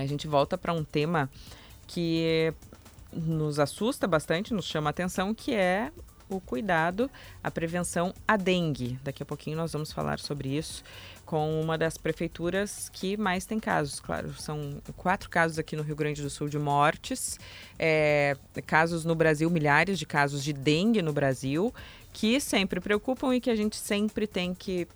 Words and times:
a 0.00 0.06
gente 0.06 0.26
volta 0.26 0.56
para 0.56 0.72
um 0.72 0.84
tema 0.84 1.30
que 1.86 2.52
nos 3.12 3.58
assusta 3.58 4.06
bastante, 4.06 4.54
nos 4.54 4.64
chama 4.64 4.90
a 4.90 4.92
atenção, 4.92 5.34
que 5.34 5.54
é 5.54 5.90
o 6.28 6.40
cuidado, 6.40 7.10
a 7.42 7.50
prevenção 7.50 8.14
à 8.26 8.36
dengue. 8.36 8.98
Daqui 9.02 9.22
a 9.22 9.26
pouquinho 9.26 9.56
nós 9.56 9.72
vamos 9.72 9.92
falar 9.92 10.20
sobre 10.20 10.56
isso 10.56 10.84
com 11.26 11.60
uma 11.60 11.76
das 11.76 11.96
prefeituras 11.96 12.88
que 12.88 13.16
mais 13.16 13.44
tem 13.44 13.58
casos. 13.58 14.00
Claro, 14.00 14.32
são 14.34 14.80
quatro 14.96 15.28
casos 15.28 15.58
aqui 15.58 15.76
no 15.76 15.82
Rio 15.82 15.96
Grande 15.96 16.22
do 16.22 16.30
Sul 16.30 16.48
de 16.48 16.58
mortes, 16.58 17.38
é, 17.78 18.36
casos 18.66 19.04
no 19.04 19.14
Brasil, 19.14 19.50
milhares 19.50 19.98
de 19.98 20.06
casos 20.06 20.42
de 20.42 20.52
dengue 20.52 21.02
no 21.02 21.12
Brasil, 21.12 21.74
que 22.12 22.40
sempre 22.40 22.80
preocupam 22.80 23.34
e 23.34 23.40
que 23.40 23.50
a 23.50 23.56
gente 23.56 23.76
sempre 23.76 24.26
tem 24.26 24.54
que 24.54 24.88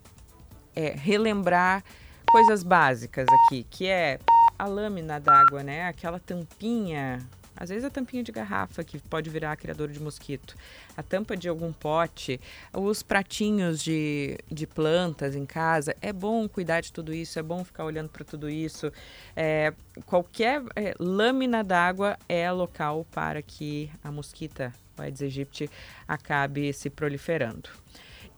é, 0.74 0.90
relembrar 0.90 1.84
coisas 2.30 2.64
básicas 2.64 3.26
aqui, 3.28 3.64
que 3.70 3.86
é 3.86 4.18
a 4.58 4.66
lâmina 4.66 5.18
d'água, 5.18 5.62
né? 5.62 5.86
Aquela 5.86 6.18
tampinha 6.18 7.20
às 7.56 7.68
vezes 7.68 7.84
a 7.84 7.90
tampinha 7.90 8.22
de 8.22 8.32
garrafa 8.32 8.82
que 8.82 8.98
pode 8.98 9.30
virar 9.30 9.56
criador 9.56 9.88
de 9.88 10.00
mosquito, 10.00 10.56
a 10.96 11.02
tampa 11.02 11.36
de 11.36 11.48
algum 11.48 11.72
pote, 11.72 12.40
os 12.72 13.02
pratinhos 13.02 13.82
de, 13.82 14.36
de 14.50 14.66
plantas 14.66 15.36
em 15.36 15.46
casa. 15.46 15.94
É 16.00 16.12
bom 16.12 16.48
cuidar 16.48 16.80
de 16.80 16.92
tudo 16.92 17.14
isso, 17.14 17.38
é 17.38 17.42
bom 17.42 17.64
ficar 17.64 17.84
olhando 17.84 18.08
para 18.08 18.24
tudo 18.24 18.50
isso. 18.50 18.92
É, 19.36 19.72
qualquer 20.04 20.62
é, 20.74 20.94
lâmina 20.98 21.62
d'água 21.62 22.18
é 22.28 22.50
local 22.50 23.06
para 23.12 23.40
que 23.40 23.90
a 24.02 24.10
mosquita, 24.10 24.72
Aedes 24.98 25.22
aegypti, 25.22 25.70
acabe 26.08 26.72
se 26.72 26.90
proliferando. 26.90 27.68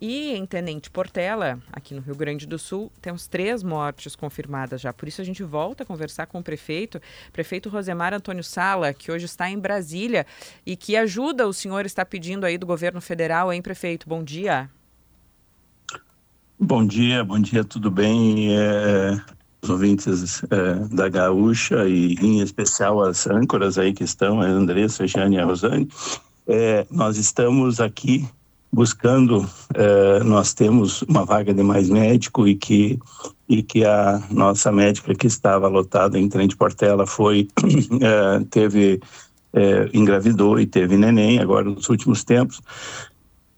E 0.01 0.33
em 0.35 0.45
Tenente 0.45 0.91
Portela, 0.91 1.59
aqui 1.73 1.95
no 1.95 2.03
Rio 2.03 2.15
Grande 2.15 2.47
do 2.47 2.59
Sul, 2.59 2.93
temos 3.01 3.27
três 3.27 3.63
mortes 3.63 4.15
confirmadas 4.15 4.81
já. 4.81 4.93
Por 4.93 5.09
isso 5.09 5.23
a 5.23 5.25
gente 5.25 5.43
volta 5.43 5.85
a 5.85 5.87
conversar 5.87 6.27
com 6.27 6.39
o 6.39 6.43
prefeito, 6.43 7.01
prefeito 7.33 7.71
Rosemar 7.71 8.13
Antônio 8.13 8.45
Sala, 8.45 8.93
que 8.93 9.11
hoje 9.11 9.25
está 9.25 9.49
em 9.49 9.59
Brasília 9.59 10.27
e 10.67 10.77
que 10.77 10.97
ajuda 10.97 11.49
o 11.49 11.53
senhor 11.53 11.87
está 11.87 12.05
pedindo 12.05 12.45
aí 12.45 12.59
do 12.59 12.67
governo 12.67 13.01
federal, 13.01 13.51
hein, 13.51 13.63
prefeito? 13.63 14.07
Bom 14.07 14.23
dia. 14.23 14.71
Bom 16.61 16.87
dia, 16.87 17.25
bom 17.25 17.41
dia, 17.41 17.65
tudo 17.65 17.91
bem? 17.91 18.55
É, 18.55 19.19
os 19.63 19.71
ouvintes 19.71 20.43
é, 20.45 20.95
da 20.95 21.09
Gaúcha 21.09 21.89
e 21.89 22.15
em 22.15 22.41
especial 22.41 23.03
as 23.03 23.27
âncoras 23.27 23.79
aí 23.79 23.95
que 23.95 24.05
estão, 24.05 24.43
a 24.43 24.47
Andressa, 24.47 25.05
a 25.05 25.07
Jane 25.07 25.37
e 25.37 25.39
a 25.39 25.45
Rosane. 25.47 25.89
É, 26.47 26.87
nós 26.91 27.17
estamos 27.17 27.81
aqui 27.81 28.29
buscando, 28.73 29.49
eh, 29.75 30.21
nós 30.25 30.53
temos 30.53 31.03
uma 31.03 31.25
vaga 31.25 31.55
de 31.55 31.63
mais 31.63 31.89
médico 31.89 32.47
e 32.47 32.55
que 32.55 32.99
e 33.49 33.63
que 33.63 33.85
a 33.85 34.21
nossa 34.29 34.73
médica 34.73 35.15
que 35.15 35.29
estava 35.29 35.69
lotada 35.69 36.19
em 36.19 36.29
Trem 36.29 36.49
de 36.49 36.57
Portela 36.57 37.07
foi 37.07 37.49
eh, 38.03 38.45
teve 38.51 39.01
eh, 39.53 39.89
engravidou 39.95 40.59
e 40.59 40.67
teve 40.67 40.97
neném 40.97 41.39
agora 41.39 41.65
nos 41.65 41.89
últimos 41.89 42.25
tempos. 42.25 42.61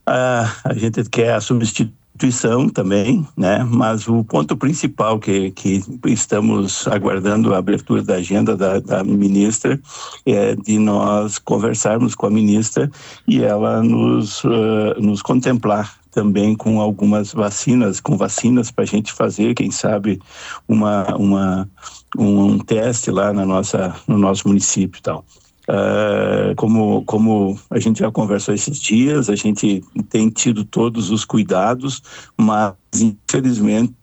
Ah, 0.07 0.55
a 0.65 0.75
gente 0.75 1.05
quer 1.11 1.35
a 1.35 1.41
substituição 1.41 1.98
instituição 2.19 2.69
também, 2.69 3.27
né? 3.37 3.65
Mas 3.65 4.09
o 4.09 4.25
ponto 4.25 4.57
principal 4.57 5.21
que, 5.21 5.53
que 5.53 5.81
estamos 6.07 6.87
aguardando 6.89 7.55
a 7.55 7.59
abertura 7.59 8.03
da 8.03 8.17
agenda 8.17 8.57
da, 8.57 8.81
da 8.81 9.05
ministra 9.05 9.81
é 10.27 10.57
de 10.57 10.79
nós 10.79 11.39
conversarmos 11.39 12.17
com 12.17 12.27
a 12.27 12.31
ministra 12.31 12.91
e 13.27 13.43
ela 13.43 13.83
nos, 13.83 14.43
uh, 14.43 15.01
nos 15.01 15.23
contemplar 15.23 15.97
também 16.11 16.57
com 16.57 16.81
algumas 16.81 17.33
vacinas, 17.33 18.01
com 18.01 18.17
vacinas 18.17 18.73
para 18.73 18.83
a 18.83 18.87
gente 18.87 19.13
fazer, 19.13 19.55
quem 19.55 19.71
sabe, 19.71 20.21
uma, 20.67 21.15
uma, 21.15 21.71
um, 22.19 22.47
um 22.47 22.59
teste 22.59 23.13
lá 23.13 23.33
na 23.33 23.47
nossa, 23.47 23.95
no 24.09 24.19
nosso 24.19 24.49
município 24.49 24.99
e 24.99 25.03
tal. 25.03 25.25
Uh, 25.69 26.55
como, 26.57 27.05
como 27.05 27.59
a 27.69 27.79
gente 27.79 27.99
já 27.99 28.11
conversou 28.11 28.55
esses 28.55 28.79
dias, 28.79 29.29
a 29.29 29.37
gente 29.37 29.85
tem 30.09 30.31
tido 30.31 30.65
todos 30.65 31.11
os 31.11 31.27
cuidados, 31.27 32.03
mas 32.39 32.73
infelizmente 32.95 33.95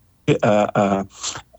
a, 0.42 0.72
a, 0.74 1.06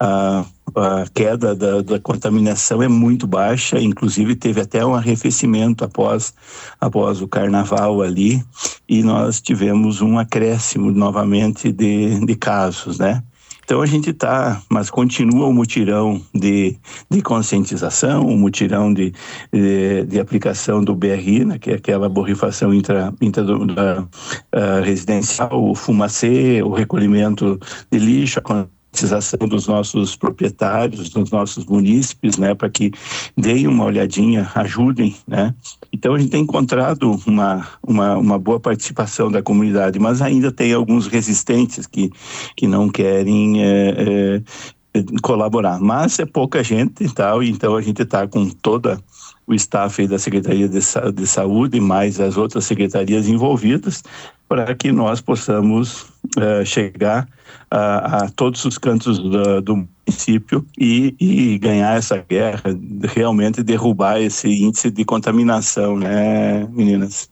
a, 0.00 0.46
a 0.74 1.06
queda 1.12 1.54
da, 1.54 1.82
da, 1.82 2.00
contaminação 2.00 2.82
é 2.82 2.88
muito 2.88 3.26
baixa, 3.26 3.80
inclusive 3.80 4.34
teve 4.34 4.60
até 4.60 4.84
um 4.84 4.94
arrefecimento 4.94 5.84
após, 5.84 6.34
após 6.80 7.20
o 7.20 7.28
carnaval 7.28 8.02
ali, 8.02 8.44
e 8.88 9.02
nós 9.02 9.40
tivemos 9.40 10.00
um 10.00 10.18
acréscimo 10.18 10.90
novamente 10.90 11.72
de, 11.72 12.24
de 12.24 12.36
casos, 12.36 12.98
né? 12.98 13.22
Então 13.66 13.82
a 13.82 13.86
gente 13.86 14.10
está, 14.10 14.62
mas 14.70 14.90
continua 14.90 15.48
o 15.48 15.52
mutirão 15.52 16.22
de, 16.32 16.78
de 17.10 17.20
conscientização, 17.20 18.24
o 18.24 18.36
mutirão 18.36 18.94
de, 18.94 19.12
de, 19.52 20.04
de, 20.04 20.20
aplicação 20.20 20.84
do 20.84 20.94
BRI, 20.94 21.44
né, 21.44 21.58
que 21.58 21.72
é 21.72 21.74
aquela 21.74 22.08
borrifação 22.08 22.72
intra, 22.72 23.12
intra 23.20 23.42
da, 23.42 24.02
uh, 24.02 24.82
residencial, 24.84 25.50
o 25.68 25.74
fumacê, 25.74 26.62
o 26.62 26.70
recolhimento 26.70 27.58
de 27.90 27.98
lixo, 27.98 28.38
a 28.38 28.66
conscientização 28.96 29.46
dos 29.46 29.66
nossos 29.66 30.16
proprietários, 30.16 31.10
dos 31.10 31.30
nossos 31.30 31.66
munícipes, 31.66 32.38
né, 32.38 32.54
para 32.54 32.70
que 32.70 32.90
deem 33.36 33.66
uma 33.66 33.84
olhadinha, 33.84 34.50
ajudem, 34.54 35.14
né, 35.28 35.54
então 35.92 36.14
a 36.14 36.18
gente 36.18 36.30
tem 36.30 36.42
encontrado 36.42 37.20
uma, 37.26 37.66
uma, 37.86 38.16
uma 38.16 38.38
boa 38.38 38.58
participação 38.58 39.30
da 39.30 39.42
comunidade, 39.42 39.98
mas 39.98 40.22
ainda 40.22 40.50
tem 40.50 40.72
alguns 40.72 41.06
resistentes 41.06 41.86
que, 41.86 42.10
que 42.56 42.66
não 42.66 42.88
querem 42.88 43.62
é, 43.62 44.40
é, 44.94 45.04
colaborar. 45.22 45.78
Mas 45.78 46.18
é 46.18 46.24
pouca 46.24 46.62
gente 46.64 47.04
e 47.04 47.12
tal, 47.12 47.42
então 47.42 47.76
a 47.76 47.82
gente 47.82 48.02
está 48.02 48.26
com 48.26 48.48
toda 48.48 48.98
o 49.46 49.54
staff 49.54 50.06
da 50.08 50.18
Secretaria 50.18 50.68
de, 50.68 50.80
de 51.14 51.26
Saúde, 51.26 51.78
mais 51.78 52.18
as 52.18 52.36
outras 52.36 52.64
secretarias 52.64 53.28
envolvidas, 53.28 54.02
para 54.48 54.74
que 54.74 54.92
nós 54.92 55.20
possamos 55.20 56.02
uh, 56.36 56.64
chegar 56.64 57.28
a, 57.70 58.24
a, 58.24 58.30
todos 58.30 58.64
os 58.64 58.78
cantos 58.78 59.18
do, 59.18 59.60
do 59.60 59.88
município 60.06 60.64
e, 60.78 61.14
e, 61.18 61.58
ganhar 61.58 61.96
essa 61.96 62.18
guerra, 62.18 62.62
realmente 63.02 63.62
derrubar 63.62 64.20
esse 64.20 64.48
índice 64.48 64.90
de 64.90 65.04
contaminação, 65.04 65.96
né, 65.96 66.64
meninas? 66.70 67.28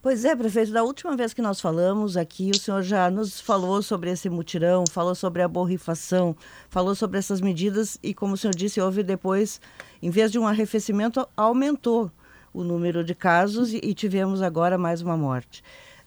Pois 0.00 0.24
é, 0.24 0.36
prefeito, 0.36 0.70
da 0.70 0.82
última 0.82 1.16
vez 1.16 1.32
que 1.32 1.40
nós 1.40 1.60
falamos 1.60 2.14
aqui, 2.14 2.50
o 2.50 2.58
senhor 2.58 2.82
já 2.82 3.10
nos 3.10 3.40
falou 3.40 3.80
sobre 3.80 4.10
esse 4.10 4.28
mutirão, 4.28 4.84
falou 4.90 5.14
sobre 5.14 5.40
a 5.40 5.48
borrifação, 5.48 6.36
falou 6.68 6.94
sobre 6.94 7.18
essas 7.18 7.40
medidas 7.40 7.98
e, 8.02 8.12
como 8.12 8.34
o 8.34 8.36
senhor 8.36 8.54
disse, 8.54 8.80
houve 8.80 9.02
depois, 9.02 9.60
em 10.02 10.10
vez 10.10 10.30
de 10.30 10.38
um 10.38 10.46
arrefecimento, 10.46 11.26
aumentou 11.34 12.10
o 12.52 12.62
número 12.62 13.02
de 13.02 13.14
casos 13.14 13.72
e, 13.72 13.80
e 13.82 13.94
tivemos 13.94 14.42
agora 14.42 14.76
mais 14.76 15.00
uma 15.00 15.16
morte. 15.16 15.62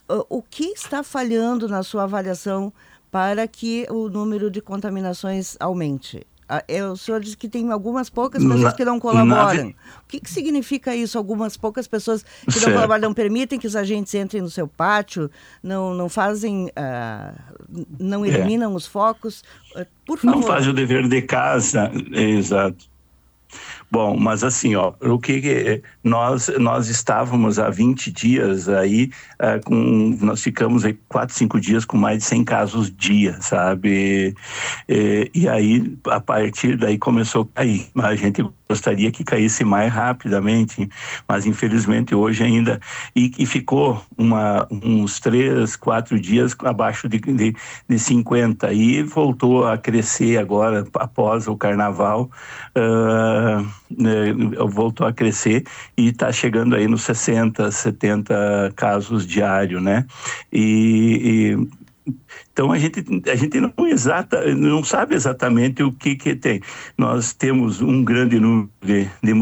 O 0.07 0.41
que 0.41 0.65
está 0.65 1.03
falhando 1.03 1.67
na 1.67 1.83
sua 1.83 2.03
avaliação 2.03 2.71
para 3.11 3.47
que 3.47 3.85
o 3.89 4.09
número 4.09 4.49
de 4.49 4.61
contaminações 4.61 5.57
aumente? 5.59 6.25
É, 6.65 6.81
o 6.85 6.95
senhor 6.95 7.19
disse 7.19 7.35
que 7.35 7.49
tem 7.49 7.69
algumas 7.73 8.09
poucas 8.09 8.41
pessoas 8.41 8.61
na, 8.61 8.71
que 8.71 8.85
não 8.85 9.01
colaboram. 9.01 9.65
Na... 9.65 9.69
O 9.69 10.07
que, 10.07 10.21
que 10.21 10.29
significa 10.29 10.95
isso? 10.95 11.17
Algumas 11.17 11.57
poucas 11.57 11.87
pessoas 11.87 12.23
que 12.23 12.53
certo. 12.53 12.67
não 12.67 12.73
colaboram, 12.73 13.01
não 13.01 13.13
permitem 13.13 13.59
que 13.59 13.67
os 13.67 13.75
agentes 13.75 14.13
entrem 14.13 14.41
no 14.41 14.49
seu 14.49 14.65
pátio, 14.65 15.29
não, 15.61 15.93
não 15.93 16.07
fazem, 16.07 16.67
uh, 16.67 17.85
não 17.99 18.23
é. 18.23 18.29
eliminam 18.29 18.71
é. 18.71 18.75
os 18.75 18.87
focos. 18.87 19.43
Uh, 19.75 19.85
por 20.05 20.19
favor. 20.19 20.39
Não 20.39 20.47
fazem 20.47 20.69
o 20.69 20.73
dever 20.73 21.09
de 21.09 21.21
casa, 21.21 21.91
exato. 22.13 22.85
Bom, 23.89 24.17
mas 24.17 24.43
assim, 24.43 24.75
ó, 24.75 24.93
o 25.01 25.17
que 25.17 25.81
nós 26.03 26.49
nós 26.59 26.89
estávamos 26.89 27.57
há 27.57 27.69
20 27.69 28.11
dias 28.11 28.67
aí 28.67 29.09
uh, 29.41 29.63
com 29.63 30.17
nós 30.21 30.43
ficamos 30.43 30.83
aí 30.83 30.93
4, 31.07 31.33
5 31.33 31.59
dias 31.59 31.85
com 31.85 31.95
mais 31.95 32.19
de 32.19 32.25
100 32.25 32.43
casos 32.43 32.91
dia, 32.91 33.37
sabe? 33.41 34.35
E, 34.89 35.31
e 35.33 35.47
aí 35.47 35.97
a 36.07 36.19
partir 36.19 36.77
daí 36.77 36.97
começou 36.97 37.49
a 37.53 37.59
cair. 37.59 37.87
A 37.95 38.15
gente 38.15 38.43
gostaria 38.67 39.11
que 39.11 39.23
caísse 39.23 39.63
mais 39.63 39.91
rapidamente, 39.91 40.89
mas 41.27 41.45
infelizmente 41.45 42.13
hoje 42.13 42.43
ainda 42.43 42.79
e, 43.15 43.31
e 43.39 43.45
ficou 43.45 44.01
uma, 44.17 44.67
uns 44.69 45.19
três, 45.19 45.75
quatro 45.75 46.19
dias 46.19 46.55
abaixo 46.63 47.07
de, 47.07 47.19
de, 47.19 47.55
de 47.87 47.99
50 47.99 48.73
e 48.73 49.03
voltou 49.03 49.65
a 49.65 49.77
crescer 49.77 50.37
agora 50.37 50.85
após 50.95 51.47
o 51.47 51.55
carnaval, 51.55 52.29
uh, 52.75 53.76
voltou 54.69 55.05
a 55.07 55.13
crescer 55.13 55.63
e 55.95 56.09
está 56.09 56.31
chegando 56.31 56.75
aí 56.75 56.87
nos 56.87 57.03
60, 57.03 57.71
70 57.71 58.73
casos 58.75 59.25
diários, 59.25 59.81
né? 59.81 60.05
E, 60.51 61.55
e 61.55 61.87
então 62.51 62.71
a 62.71 62.79
gente, 62.79 63.03
a 63.29 63.35
gente 63.35 63.59
não, 63.59 63.73
exata, 63.87 64.53
não 64.55 64.83
sabe 64.83 65.15
exatamente 65.15 65.83
o 65.83 65.91
que, 65.91 66.15
que 66.15 66.35
tem. 66.35 66.61
Nós 66.97 67.33
temos 67.33 67.81
um 67.81 68.03
grande 68.03 68.39
número 68.39 68.69
de, 68.81 69.07
de 69.21 69.33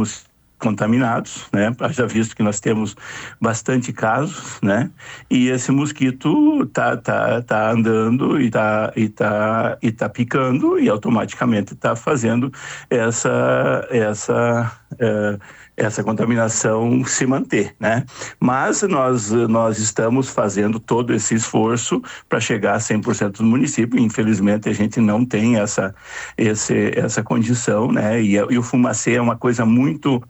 contaminados, 0.65 1.45
né? 1.53 1.71
Já 1.91 2.07
visto 2.07 2.35
que 2.35 2.41
nós 2.41 2.59
temos 2.59 2.95
bastante 3.39 3.93
casos, 3.93 4.59
né? 4.63 4.89
E 5.29 5.49
esse 5.49 5.71
mosquito 5.71 6.65
tá, 6.73 6.97
tá, 6.97 7.39
tá 7.43 7.69
andando 7.69 8.41
e 8.41 8.49
tá, 8.49 8.91
e 8.95 9.07
tá, 9.07 9.77
e 9.79 9.91
tá 9.91 10.09
picando 10.09 10.79
e 10.79 10.89
automaticamente 10.89 11.73
está 11.73 11.95
fazendo 11.95 12.51
essa, 12.89 13.87
essa 13.91 14.71
é, 14.99 15.37
essa 15.77 16.03
contaminação 16.03 17.03
se 17.05 17.25
manter, 17.25 17.75
né? 17.79 18.05
Mas 18.39 18.81
nós, 18.83 19.31
nós 19.31 19.77
estamos 19.77 20.29
fazendo 20.29 20.79
todo 20.79 21.13
esse 21.13 21.35
esforço 21.35 22.01
para 22.29 22.39
chegar 22.39 22.75
a 22.75 22.79
100% 22.79 23.37
do 23.37 23.43
município. 23.43 23.99
Infelizmente, 23.99 24.69
a 24.69 24.73
gente 24.73 25.01
não 25.01 25.25
tem 25.25 25.57
essa, 25.57 25.93
esse, 26.37 26.91
essa 26.97 27.21
condição, 27.21 27.91
né? 27.91 28.21
E, 28.21 28.35
e 28.35 28.57
o 28.57 28.63
fumacê 28.63 29.15
é 29.15 29.21
uma 29.21 29.35
coisa 29.35 29.65
muito 29.65 30.23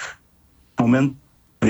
ele 0.80 1.16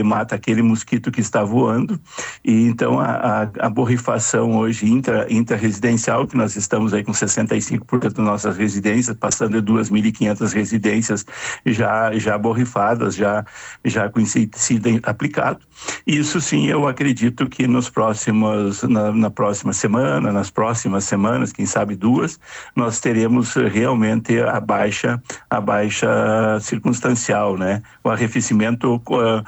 mata 0.04 0.36
aquele 0.36 0.62
mosquito 0.62 1.12
que 1.12 1.22
está 1.22 1.44
voando. 1.44 2.00
E 2.44 2.66
então 2.68 3.00
a, 3.00 3.06
a, 3.06 3.42
a 3.60 3.70
borrifação 3.70 4.58
hoje 4.58 4.86
intra, 4.90 5.28
intra-residencial, 5.30 6.28
que 6.28 6.38
nós 6.38 6.56
estamos 6.56 6.94
aí 6.94 7.04
com 7.04 7.12
65% 7.12 8.14
das 8.14 8.26
nossas 8.26 8.58
residências, 8.58 9.16
passando 9.18 9.62
de 9.62 9.72
2.500 9.72 10.54
residências 10.54 11.26
já, 11.66 12.18
já 12.18 12.38
borrifadas, 12.38 13.16
já, 13.16 13.46
já 13.84 14.10
com 14.10 14.20
inseticida 14.20 14.90
aplicado. 15.04 15.60
Isso 16.06 16.40
sim, 16.40 16.68
eu 16.68 16.88
acredito 16.88 17.48
que 17.48 17.68
nos 17.68 17.90
próximos, 17.90 18.84
na, 18.84 19.12
na 19.12 19.30
próxima 19.30 19.74
semana, 19.74 20.32
nas 20.32 20.50
próximas 20.50 21.04
semanas, 21.04 21.52
quem 21.52 21.66
sabe 21.66 21.96
duas, 21.96 22.40
nós 22.76 23.00
teremos 23.00 23.54
realmente 23.56 24.40
a 24.40 24.60
baixa, 24.60 25.22
a 25.50 25.60
baixa 25.60 26.60
circunstancial, 26.62 27.58
né? 27.58 27.82
O 28.04 28.10
arrefecimento 28.10 29.02
é, 29.12 29.44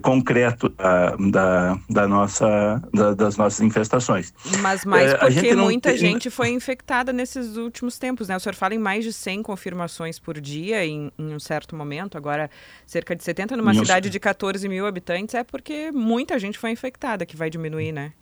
concreto 0.00 0.68
da, 0.68 1.16
da, 1.16 1.78
da 1.88 2.08
nossa, 2.08 2.82
da, 2.92 3.14
das 3.14 3.36
nossas 3.36 3.60
infestações. 3.60 4.32
Mas 4.60 4.84
mais 4.84 5.14
porque 5.14 5.32
gente 5.32 5.56
muita 5.56 5.90
tem... 5.90 5.98
gente 5.98 6.30
foi 6.30 6.50
infectada 6.50 7.12
nesses 7.12 7.56
últimos 7.56 7.98
tempos, 7.98 8.28
né? 8.28 8.36
O 8.36 8.40
senhor 8.40 8.54
fala 8.54 8.74
em 8.74 8.78
mais 8.78 9.04
de 9.04 9.12
100 9.12 9.42
confirmações 9.42 10.18
por 10.18 10.40
dia 10.40 10.84
em, 10.84 11.10
em 11.18 11.34
um 11.34 11.40
certo 11.40 11.76
momento, 11.76 12.16
agora 12.16 12.50
cerca 12.86 13.14
de 13.14 13.22
70 13.22 13.56
numa 13.56 13.74
cidade 13.74 14.10
de 14.10 14.20
14 14.20 14.68
mil 14.68 14.86
habitantes, 14.86 15.34
é 15.34 15.44
porque 15.44 15.90
muita 15.92 16.38
gente 16.38 16.58
foi 16.58 16.70
infectada, 16.70 17.26
que 17.26 17.36
vai 17.36 17.50
diminuir, 17.50 17.92
né? 17.92 18.12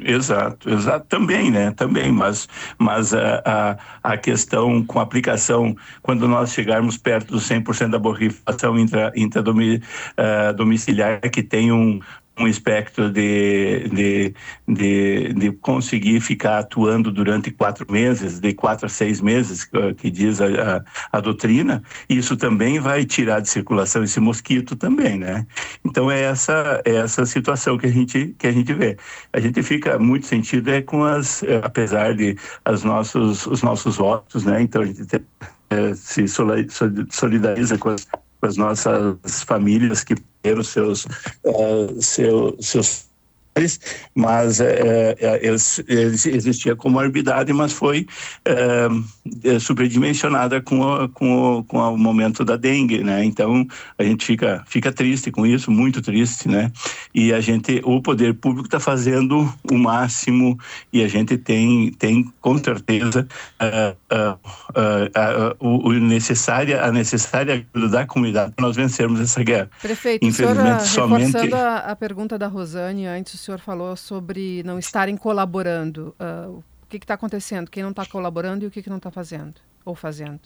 Exato, 0.00 0.70
exato, 0.70 1.06
também, 1.06 1.50
né? 1.50 1.72
Também, 1.72 2.12
mas, 2.12 2.46
mas 2.78 3.12
a, 3.14 3.42
a, 3.44 3.76
a 4.12 4.16
questão 4.16 4.84
com 4.84 5.00
aplicação, 5.00 5.74
quando 6.02 6.28
nós 6.28 6.52
chegarmos 6.52 6.96
perto 6.98 7.32
dos 7.32 7.48
100% 7.48 7.90
da 7.90 7.98
borrifação 7.98 8.78
intra, 8.78 9.12
intradomiciliar, 9.16 11.20
uh, 11.24 11.30
que 11.30 11.42
tem 11.42 11.72
um, 11.72 11.98
um 12.38 12.46
espectro 12.46 13.10
de, 13.10 13.88
de, 13.92 14.34
de, 14.66 15.32
de, 15.34 15.52
conseguir 15.52 16.20
ficar 16.20 16.58
atuando 16.58 17.10
durante 17.10 17.50
quatro 17.50 17.90
meses, 17.90 18.38
de 18.38 18.54
quatro 18.54 18.86
a 18.86 18.88
seis 18.88 19.20
meses, 19.20 19.68
que 19.96 20.10
diz 20.10 20.40
a, 20.40 20.46
a, 20.46 21.18
a, 21.18 21.20
doutrina, 21.20 21.82
isso 22.08 22.36
também 22.36 22.78
vai 22.78 23.04
tirar 23.04 23.40
de 23.40 23.48
circulação 23.48 24.04
esse 24.04 24.20
mosquito 24.20 24.76
também, 24.76 25.18
né? 25.18 25.46
Então 25.84 26.10
é 26.10 26.22
essa, 26.22 26.80
é 26.84 26.96
essa 26.96 27.26
situação 27.26 27.76
que 27.76 27.86
a 27.86 27.90
gente, 27.90 28.34
que 28.38 28.46
a 28.46 28.52
gente 28.52 28.72
vê. 28.72 28.96
A 29.32 29.40
gente 29.40 29.62
fica 29.62 29.98
muito 29.98 30.26
sentido 30.26 30.70
é 30.70 30.80
com 30.80 31.04
as, 31.04 31.42
é, 31.42 31.60
apesar 31.62 32.14
de 32.14 32.36
as 32.64 32.84
nossos, 32.84 33.46
os 33.46 33.62
nossos 33.62 33.96
votos, 33.96 34.44
né? 34.44 34.62
Então 34.62 34.82
a 34.82 34.86
gente 34.86 35.04
tem, 35.06 35.20
é, 35.70 35.94
se 35.94 36.26
solidariza 36.28 37.76
com 37.78 37.90
as, 37.90 38.04
com 38.04 38.46
as 38.46 38.56
nossas 38.56 39.42
famílias 39.42 40.04
que 40.04 40.14
perderam 40.42 40.62
seus, 40.62 41.04
uh, 41.44 42.00
seu, 42.00 42.56
seus 42.60 43.07
mas 44.14 44.60
é, 44.60 45.16
eles, 45.42 45.82
eles 45.86 46.26
existia 46.26 46.76
comorbidade, 46.76 47.52
mas 47.52 47.72
foi 47.72 48.06
é, 48.44 49.58
superdimensionada 49.58 50.60
com, 50.60 50.80
o, 50.80 51.08
com, 51.08 51.58
o, 51.58 51.64
com 51.64 51.78
o 51.78 51.98
momento 51.98 52.44
da 52.44 52.56
dengue, 52.56 53.02
né? 53.02 53.24
Então 53.24 53.66
a 53.96 54.04
gente 54.04 54.24
fica, 54.24 54.64
fica 54.66 54.92
triste 54.92 55.30
com 55.30 55.46
isso, 55.46 55.70
muito 55.70 56.00
triste, 56.02 56.48
né? 56.48 56.70
E 57.14 57.32
a 57.32 57.40
gente, 57.40 57.80
o 57.84 58.00
poder 58.02 58.34
público 58.34 58.66
está 58.66 58.80
fazendo 58.80 59.52
o 59.70 59.78
máximo 59.78 60.58
e 60.92 61.02
a 61.02 61.08
gente 61.08 61.36
tem, 61.36 61.92
tem 61.92 62.24
com 62.40 62.58
certeza 62.58 63.26
uh, 63.60 63.96
uh, 64.14 64.38
uh, 64.40 65.56
o, 65.58 65.88
o 65.88 65.92
necessária, 65.92 66.82
a 66.82 66.92
necessária 66.92 67.66
ajuda 67.74 67.88
da 67.88 68.06
comunidade 68.06 68.52
para 68.52 68.66
nós 68.66 68.76
vencermos 68.76 69.20
essa 69.20 69.42
guerra. 69.42 69.70
Prefeito, 69.80 70.24
Infelizmente, 70.24 70.84
senhora, 70.84 70.84
somente... 70.84 71.26
reforçando 71.26 71.56
a, 71.56 71.76
a 71.78 71.96
pergunta 71.96 72.38
da 72.38 72.46
Rosane 72.46 73.06
antes, 73.06 73.40
senhor 73.48 73.60
falou 73.60 73.96
sobre 73.96 74.62
não 74.62 74.78
estarem 74.78 75.16
colaborando. 75.16 76.14
Uh, 76.20 76.58
o 76.82 76.86
que 76.88 76.98
está 76.98 77.14
acontecendo? 77.14 77.70
Quem 77.70 77.82
não 77.82 77.90
está 77.90 78.04
colaborando 78.04 78.64
e 78.64 78.68
o 78.68 78.70
que, 78.70 78.82
que 78.82 78.90
não 78.90 78.98
está 78.98 79.10
fazendo 79.10 79.54
ou 79.84 79.94
fazendo? 79.94 80.40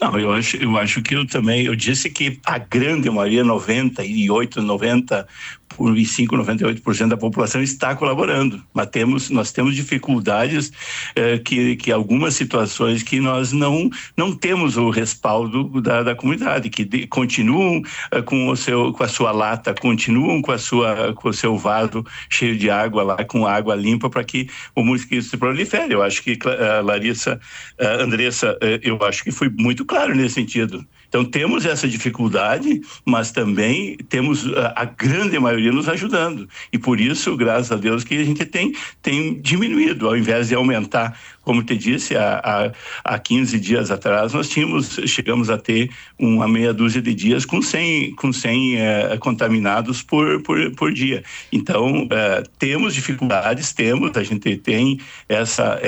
Não, 0.00 0.18
eu 0.18 0.32
acho, 0.32 0.56
eu 0.56 0.76
acho 0.76 1.02
que 1.02 1.14
eu 1.14 1.26
também, 1.26 1.66
eu 1.66 1.76
disse 1.76 2.08
que 2.10 2.40
a 2.44 2.58
grande 2.58 3.10
maioria, 3.10 3.44
98, 3.44 4.62
90 4.62 5.28
por 5.59 5.59
95, 5.78 6.36
98% 6.36 7.08
da 7.08 7.16
população 7.16 7.62
está 7.62 7.94
colaborando, 7.94 8.62
mas 8.74 8.86
temos, 8.88 9.30
nós 9.30 9.52
temos 9.52 9.74
dificuldades 9.74 10.72
eh, 11.14 11.38
que, 11.38 11.76
que 11.76 11.92
algumas 11.92 12.34
situações 12.34 13.02
que 13.02 13.20
nós 13.20 13.52
não, 13.52 13.88
não 14.16 14.34
temos 14.34 14.76
o 14.76 14.90
respaldo 14.90 15.80
da, 15.80 16.02
da 16.02 16.14
comunidade, 16.14 16.68
que 16.70 16.84
de, 16.84 17.06
continuam 17.06 17.82
eh, 18.10 18.22
com, 18.22 18.48
o 18.48 18.56
seu, 18.56 18.92
com 18.92 19.04
a 19.04 19.08
sua 19.08 19.32
lata, 19.32 19.74
continuam 19.74 20.42
com, 20.42 20.52
a 20.52 20.58
sua, 20.58 21.14
com 21.14 21.28
o 21.28 21.34
seu 21.34 21.56
vaso 21.56 22.04
cheio 22.28 22.56
de 22.56 22.70
água 22.70 23.02
lá, 23.02 23.24
com 23.24 23.46
água 23.46 23.74
limpa 23.74 24.10
para 24.10 24.24
que 24.24 24.48
o 24.74 24.82
mosquito 24.82 25.22
se 25.22 25.36
prolifere. 25.36 25.94
Eu 25.94 26.02
acho 26.02 26.22
que 26.22 26.38
eh, 26.44 26.80
Larissa, 26.82 27.40
Andressa, 27.78 28.58
eu 28.82 28.98
acho 29.04 29.22
que 29.24 29.30
foi 29.30 29.48
muito 29.48 29.84
claro 29.84 30.14
nesse 30.14 30.34
sentido. 30.34 30.84
Então 31.10 31.24
temos 31.24 31.66
essa 31.66 31.88
dificuldade, 31.88 32.80
mas 33.04 33.32
também 33.32 33.96
temos 34.08 34.46
a, 34.54 34.82
a, 34.82 34.84
grande 34.84 35.36
maioria 35.40 35.72
nos 35.72 35.88
ajudando. 35.88 36.48
E 36.72 36.78
por 36.78 37.00
isso, 37.00 37.36
graças 37.36 37.72
a 37.72 37.76
Deus, 37.76 38.04
que 38.04 38.14
a 38.14 38.24
gente 38.24 38.46
tem, 38.46 38.72
tem 39.02 39.34
diminuído, 39.34 40.06
ao 40.06 40.16
invés 40.16 40.48
de 40.48 40.54
aumentar. 40.54 41.18
Como 41.42 41.64
te 41.64 41.76
disse, 41.76 42.16
há, 42.16 42.40
há, 42.44 42.72
há 43.02 43.18
15 43.18 43.58
dias 43.58 43.90
atrás, 43.90 44.32
nós 44.32 44.48
tínhamos, 44.48 45.00
chegamos 45.06 45.50
a 45.50 45.58
ter 45.58 45.90
uma 46.16 46.46
meia 46.46 46.72
dúzia 46.72 47.02
de 47.02 47.12
dias 47.12 47.44
com 47.44 47.60
100, 47.60 48.14
com 48.14 48.32
100 48.32 48.76
é, 48.76 49.18
contaminados 49.18 50.02
por, 50.02 50.40
por, 50.42 50.70
por 50.76 50.92
dia. 50.92 51.24
Então, 51.50 52.06
é, 52.08 52.44
temos 52.56 52.94
dificuldades, 52.94 53.72
temos, 53.72 54.16
a 54.16 54.22
gente 54.22 54.56
tem 54.58 55.00
essa, 55.28 55.80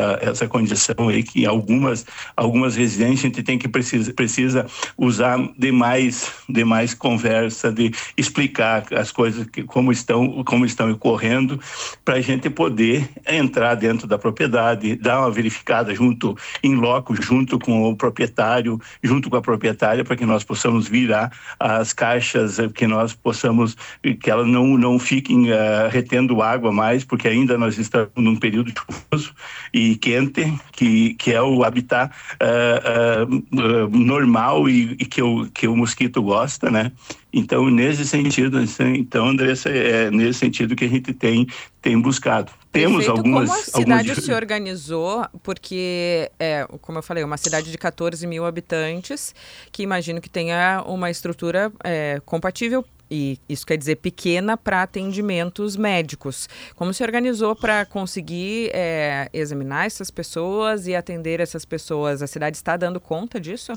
essa 0.00 0.40
essa 0.40 0.48
condição 0.48 1.08
aí 1.08 1.22
que 1.22 1.44
algumas 1.44 2.06
algumas 2.36 2.74
residências 2.76 3.24
a 3.24 3.26
gente 3.26 3.42
tem 3.42 3.58
que 3.58 3.68
precisa 3.68 4.12
precisa 4.14 4.66
usar 4.96 5.38
demais 5.58 6.32
demais 6.48 6.94
conversa 6.94 7.70
de 7.70 7.92
explicar 8.16 8.86
as 8.94 9.12
coisas 9.12 9.46
que 9.46 9.62
como 9.62 9.92
estão 9.92 10.42
como 10.44 10.64
estão 10.64 10.90
ocorrendo 10.90 11.60
para 12.04 12.14
a 12.14 12.20
gente 12.20 12.48
poder 12.48 13.08
entrar 13.28 13.74
dentro 13.74 14.06
da 14.06 14.18
propriedade 14.18 14.96
dar 14.96 15.20
uma 15.20 15.30
verificada 15.30 15.94
junto 15.94 16.36
em 16.62 16.74
loco 16.74 17.14
junto 17.20 17.58
com 17.58 17.90
o 17.90 17.96
proprietário 17.96 18.80
junto 19.02 19.28
com 19.28 19.36
a 19.36 19.42
proprietária 19.42 20.04
para 20.04 20.16
que 20.16 20.24
nós 20.24 20.42
possamos 20.42 20.88
virar 20.88 21.30
as 21.58 21.92
caixas 21.92 22.56
que 22.74 22.86
nós 22.86 23.12
possamos 23.12 23.76
que 24.20 24.30
elas 24.30 24.46
não 24.46 24.78
não 24.78 24.98
fiquem 24.98 25.50
uh, 25.50 25.88
retendo 25.90 26.40
água 26.40 26.72
mais 26.72 27.04
porque 27.04 27.28
ainda 27.28 27.58
nós 27.58 27.76
estamos 27.76 28.10
num 28.16 28.36
período 28.36 28.72
chuvoso 28.72 29.34
e 29.74 29.89
quente, 29.96 30.52
que, 30.72 31.14
que 31.14 31.32
é 31.32 31.42
o 31.42 31.64
habitat 31.64 32.14
uh, 32.40 33.34
uh, 33.34 33.88
normal 33.90 34.68
e, 34.68 34.92
e, 34.92 35.04
que, 35.04 35.22
o, 35.22 35.50
que 35.50 35.66
o 35.66 35.76
mosquito 35.76 36.22
gosta, 36.22 36.70
né? 36.70 36.92
Então, 37.32 37.70
nesse 37.70 38.06
sentido, 38.06 38.58
assim, 38.58 38.94
então, 38.94 39.28
Andressa, 39.28 39.68
é 39.68 40.10
nesse 40.10 40.40
sentido 40.40 40.74
que 40.74 40.84
a 40.84 40.88
gente 40.88 41.12
tem, 41.12 41.46
tem 41.80 41.98
buscado. 42.00 42.52
Temos 42.72 43.04
Perfeito. 43.04 43.18
algumas. 43.18 43.48
Como 43.48 43.60
a 43.60 43.64
cidade 43.64 44.10
algumas... 44.10 44.24
se 44.24 44.32
organizou, 44.32 45.26
porque, 45.42 46.30
é, 46.38 46.66
como 46.80 46.98
eu 46.98 47.02
falei, 47.02 47.22
uma 47.22 47.36
cidade 47.36 47.70
de 47.70 47.78
14 47.78 48.26
mil 48.26 48.44
habitantes, 48.44 49.34
que 49.70 49.82
imagino 49.82 50.20
que 50.20 50.28
tenha 50.28 50.82
uma 50.86 51.10
estrutura 51.10 51.72
é, 51.84 52.20
compatível 52.24 52.84
e 53.10 53.38
isso 53.48 53.66
quer 53.66 53.76
dizer 53.76 53.96
pequena 53.96 54.56
para 54.56 54.82
atendimentos 54.82 55.76
médicos. 55.76 56.48
Como 56.76 56.94
se 56.94 57.02
organizou 57.02 57.56
para 57.56 57.84
conseguir 57.84 58.70
é, 58.72 59.28
examinar 59.32 59.86
essas 59.86 60.10
pessoas 60.10 60.86
e 60.86 60.94
atender 60.94 61.40
essas 61.40 61.64
pessoas? 61.64 62.22
A 62.22 62.26
cidade 62.26 62.56
está 62.56 62.76
dando 62.76 63.00
conta 63.00 63.40
disso? 63.40 63.72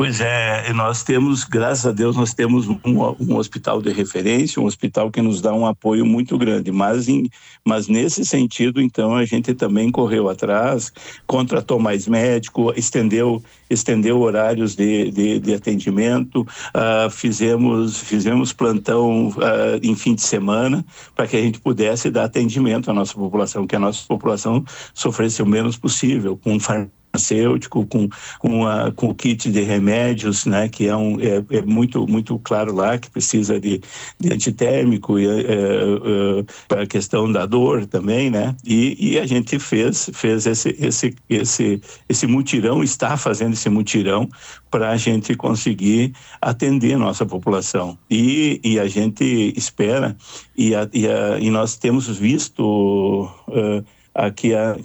Pois 0.00 0.18
é, 0.18 0.72
nós 0.72 1.02
temos, 1.02 1.44
graças 1.44 1.84
a 1.84 1.92
Deus, 1.92 2.16
nós 2.16 2.32
temos 2.32 2.66
um, 2.66 2.80
um, 2.86 3.36
hospital 3.36 3.82
de 3.82 3.92
referência, 3.92 4.58
um 4.58 4.64
hospital 4.64 5.10
que 5.10 5.20
nos 5.20 5.42
dá 5.42 5.52
um 5.52 5.66
apoio 5.66 6.06
muito 6.06 6.38
grande, 6.38 6.72
mas, 6.72 7.06
em, 7.06 7.28
mas 7.62 7.86
nesse 7.86 8.24
sentido, 8.24 8.80
então, 8.80 9.14
a 9.14 9.26
gente 9.26 9.52
também 9.52 9.90
correu 9.90 10.30
atrás, 10.30 10.90
contratou 11.26 11.78
mais 11.78 12.08
médico, 12.08 12.72
estendeu, 12.74 13.44
estendeu 13.68 14.18
horários 14.20 14.74
de, 14.74 15.10
de, 15.10 15.38
de 15.38 15.52
atendimento, 15.52 16.46
uh, 16.74 17.10
fizemos, 17.10 17.98
fizemos 17.98 18.54
plantão 18.54 19.28
uh, 19.28 19.78
em 19.82 19.94
fim 19.94 20.14
de 20.14 20.22
semana 20.22 20.82
para 21.14 21.26
que 21.26 21.36
a 21.36 21.42
gente 21.42 21.60
pudesse 21.60 22.10
dar 22.10 22.24
atendimento 22.24 22.90
à 22.90 22.94
nossa 22.94 23.12
população, 23.12 23.66
que 23.66 23.76
a 23.76 23.78
nossa 23.78 24.06
população 24.08 24.64
sofresse 24.94 25.42
o 25.42 25.46
menos 25.46 25.76
possível, 25.76 26.38
com 26.42 26.58
farmácia 26.58 26.99
farmacêutico, 27.10 27.86
com, 27.86 28.08
com, 28.38 28.66
a, 28.66 28.92
com 28.92 29.08
o 29.08 29.14
kit 29.14 29.50
de 29.50 29.62
remédios, 29.62 30.46
né, 30.46 30.68
que 30.68 30.86
é, 30.86 30.96
um, 30.96 31.20
é, 31.20 31.44
é 31.50 31.62
muito, 31.62 32.06
muito 32.06 32.38
claro 32.38 32.74
lá 32.74 32.98
que 32.98 33.10
precisa 33.10 33.60
de, 33.60 33.80
de 34.18 34.32
antitérmico 34.32 35.18
e 35.18 35.26
é, 35.26 35.40
é, 35.40 36.44
para 36.68 36.82
a 36.82 36.86
questão 36.86 37.30
da 37.30 37.46
dor 37.46 37.86
também, 37.86 38.30
né, 38.30 38.54
e, 38.64 39.12
e 39.12 39.18
a 39.18 39.26
gente 39.26 39.58
fez, 39.58 40.10
fez 40.12 40.46
esse, 40.46 40.76
esse, 40.78 41.14
esse, 41.28 41.80
esse 42.08 42.26
mutirão, 42.26 42.82
está 42.82 43.16
fazendo 43.16 43.52
esse 43.54 43.68
mutirão 43.68 44.28
para 44.70 44.90
a 44.90 44.96
gente 44.96 45.34
conseguir 45.34 46.12
atender 46.40 46.96
nossa 46.96 47.26
população. 47.26 47.98
E, 48.08 48.60
e 48.62 48.78
a 48.78 48.86
gente 48.86 49.52
espera, 49.56 50.16
e, 50.56 50.74
a, 50.74 50.88
e, 50.92 51.08
a, 51.08 51.38
e 51.40 51.50
nós 51.50 51.76
temos 51.76 52.06
visto 52.06 53.28
uh, 53.48 53.84
aqui 54.14 54.54
a 54.54 54.76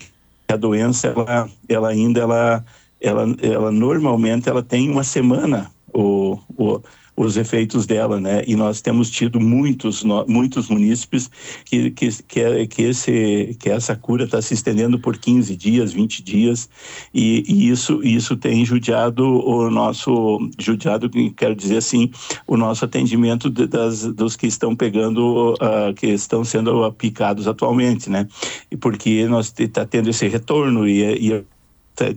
a 0.48 0.56
doença 0.56 1.08
ela, 1.08 1.50
ela 1.68 1.90
ainda 1.90 2.20
ela, 2.22 2.66
ela, 3.00 3.26
ela 3.42 3.72
normalmente 3.72 4.50
ela 4.50 4.64
tem 4.64 4.90
uma 4.90 5.04
semana 5.04 5.72
o, 5.94 6.38
o 6.58 6.82
os 7.16 7.38
efeitos 7.38 7.86
dela, 7.86 8.20
né? 8.20 8.44
E 8.46 8.56
nós 8.56 8.82
temos 8.82 9.10
tido 9.10 9.40
muitos, 9.40 10.04
muitos 10.28 10.70
munícipes 10.70 11.30
que, 11.64 11.92
que, 11.92 12.10
que, 12.24 12.40
é, 12.42 12.68
que, 12.68 12.82
esse, 12.82 13.56
que 13.60 13.70
essa 13.70 13.96
cura 13.96 14.26
está 14.26 14.42
se 14.42 14.54
estendendo 14.54 15.00
por 15.00 15.18
15 15.18 15.56
dias, 15.56 15.94
20 15.94 16.24
dias, 16.24 16.70
e, 17.14 17.44
e, 17.48 17.70
isso, 17.70 18.02
isso 18.04 18.36
tem 18.36 18.66
judiado 18.66 19.24
o 19.26 19.70
nosso, 19.70 20.40
judiado, 20.60 21.10
quero 21.36 21.56
dizer 21.56 21.78
assim, 21.78 22.12
o 22.46 22.58
nosso 22.58 22.84
atendimento 22.84 23.50
de, 23.50 23.66
das, 23.66 24.04
dos 24.14 24.36
que 24.36 24.48
estão 24.48 24.76
pegando, 24.76 25.54
uh, 25.54 25.94
que 25.96 26.08
estão 26.08 26.44
sendo 26.44 26.84
aplicados 26.84 27.48
atualmente, 27.48 28.10
né? 28.10 28.28
Porque 28.80 29.26
nós 29.28 29.54
está 29.58 29.86
tendo 29.86 30.10
esse 30.10 30.28
retorno 30.28 30.88
e, 30.88 31.30
e 31.30 31.46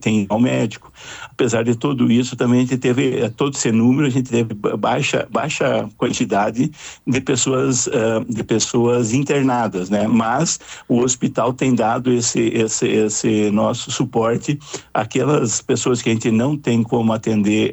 tem 0.01 0.27
ao 0.29 0.41
médico. 0.41 0.93
Apesar 1.31 1.63
de 1.63 1.75
tudo 1.75 2.11
isso, 2.11 2.37
também 2.37 2.61
a 2.61 2.63
gente 2.63 2.79
teve, 2.79 3.21
eh, 3.21 3.29
todo 3.29 3.55
esse 3.55 3.71
número, 3.71 4.07
a 4.07 4.11
gente 4.11 4.31
teve 4.31 4.55
baixa, 4.55 5.27
baixa 5.31 5.89
quantidade 5.97 6.71
de 7.07 7.21
pessoas, 7.21 7.89
de 8.29 8.45
pessoas 8.45 9.13
internadas, 9.13 9.89
né? 9.89 10.07
Mas 10.07 10.59
o 10.89 11.01
hospital 11.01 11.53
tem 11.53 11.75
dado 11.75 12.13
esse, 12.13 12.41
esse, 12.41 12.87
esse 12.87 13.51
nosso 13.51 13.91
suporte 13.91 14.59
àquelas 14.93 15.61
pessoas 15.61 16.03
que 16.03 16.11
a 16.11 16.13
gente 16.13 16.31
não 16.31 16.57
tem 16.57 16.83
como 16.83 17.13
atender, 17.13 17.73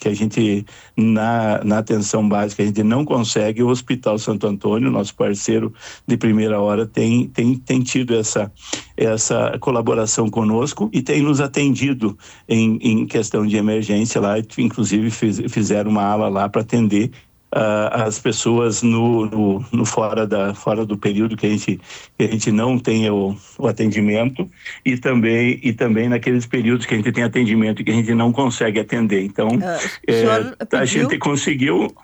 que 0.00 0.08
a 0.08 0.14
gente, 0.14 0.66
na, 0.96 1.62
na 1.64 1.78
atenção 1.78 2.28
básica, 2.28 2.62
a 2.62 2.66
gente 2.66 2.82
não 2.82 3.04
consegue. 3.04 3.62
O 3.62 3.68
Hospital 3.68 4.18
Santo 4.18 4.46
Antônio, 4.46 4.90
nosso 4.90 5.14
parceiro 5.14 5.72
de 6.06 6.16
primeira 6.16 6.60
hora, 6.60 6.86
tem, 6.86 7.28
tem, 7.28 7.54
tem 7.54 7.80
tido 7.82 8.14
essa, 8.14 8.50
essa 8.96 9.56
colaboração 9.60 10.28
conosco 10.28 10.88
e 10.92 11.02
tem 11.02 11.22
nos 11.22 11.40
atendido 11.40 12.16
em, 12.48 12.78
em 12.80 13.06
questão 13.06 13.46
de 13.46 13.56
emergência 13.56 14.20
lá, 14.20 14.36
inclusive 14.58 15.10
fiz, 15.10 15.40
fizeram 15.48 15.90
uma 15.90 16.02
ala 16.02 16.28
lá 16.28 16.48
para 16.48 16.62
atender 16.62 17.10
uh, 17.54 18.02
as 18.06 18.18
pessoas 18.18 18.82
no, 18.82 19.26
no, 19.26 19.64
no, 19.72 19.84
fora, 19.84 20.26
da, 20.26 20.54
fora 20.54 20.84
do 20.84 20.96
período 20.96 21.36
que 21.36 21.46
a 21.46 21.50
gente, 21.50 21.80
que 22.16 22.24
a 22.24 22.28
gente 22.28 22.50
não 22.50 22.78
tem 22.78 23.08
o, 23.10 23.36
o 23.58 23.66
atendimento 23.66 24.48
e 24.84 24.96
também, 24.96 25.60
e 25.62 25.72
também 25.72 26.08
naqueles 26.08 26.46
períodos 26.46 26.86
que 26.86 26.94
a 26.94 26.96
gente 26.96 27.12
tem 27.12 27.24
atendimento 27.24 27.82
e 27.82 27.84
que 27.84 27.90
a 27.90 27.94
gente 27.94 28.14
não 28.14 28.32
consegue 28.32 28.80
atender. 28.80 29.22
Então, 29.22 29.48
uh, 29.48 29.60
é, 30.06 30.76
a 30.76 30.84
gente 30.84 31.18
conseguiu. 31.18 31.94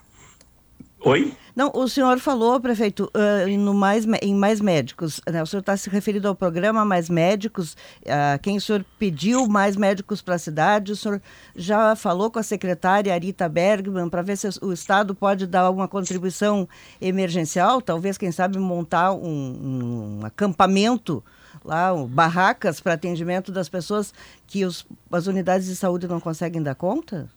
Oi? 1.05 1.33
Não, 1.55 1.71
o 1.75 1.87
senhor 1.87 2.19
falou, 2.19 2.59
prefeito, 2.59 3.11
uh, 3.15 3.59
no 3.59 3.75
mais, 3.75 4.07
em 4.23 4.35
mais 4.35 4.61
médicos. 4.61 5.21
Né? 5.31 5.43
O 5.43 5.47
senhor 5.47 5.61
está 5.61 5.77
se 5.77 5.91
referindo 5.91 6.27
ao 6.27 6.35
programa 6.35 6.85
Mais 6.85 7.11
Médicos. 7.11 7.77
Uh, 8.03 8.39
quem 8.41 8.57
o 8.57 8.61
senhor 8.61 8.85
pediu 8.99 9.47
mais 9.47 9.77
médicos 9.77 10.23
para 10.23 10.37
a 10.37 10.39
cidade? 10.39 10.93
O 10.93 10.97
senhor 10.97 11.21
já 11.55 11.95
falou 11.95 12.31
com 12.31 12.39
a 12.39 12.43
secretária 12.43 13.13
Arita 13.13 13.49
Bergman 13.49 14.09
para 14.09 14.23
ver 14.23 14.37
se 14.37 14.49
o 14.63 14.73
Estado 14.73 15.15
pode 15.15 15.47
dar 15.47 15.61
alguma 15.61 15.87
contribuição 15.87 16.67
emergencial? 17.01 17.83
Talvez, 17.83 18.17
quem 18.17 18.33
sabe, 18.33 18.59
montar 18.59 19.13
um, 19.13 20.21
um 20.21 20.27
acampamento 20.27 21.23
lá, 21.63 21.93
barracas 22.09 22.81
para 22.81 22.95
atendimento 22.95 23.53
das 23.53 23.69
pessoas 23.69 24.15
que 24.47 24.65
os, 24.65 24.87
as 25.11 25.27
unidades 25.27 25.67
de 25.67 25.77
saúde 25.77 26.09
não 26.09 26.19
conseguem 26.19 26.63
dar 26.63 26.75
conta? 26.75 27.29